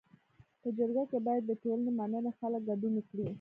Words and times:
په 0.61 0.69
جرګه 0.77 1.03
کي 1.11 1.19
باید 1.27 1.43
د 1.45 1.51
ټولني 1.63 1.91
منلي 1.99 2.31
خلک 2.39 2.61
ګډون 2.69 2.93
وکړي. 2.97 3.25